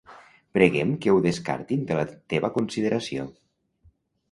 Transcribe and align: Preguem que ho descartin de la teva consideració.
Preguem 0.57 0.93
que 1.03 1.11
ho 1.15 1.19
descartin 1.25 1.85
de 1.93 1.99
la 2.01 2.07
teva 2.35 2.51
consideració. 2.59 3.31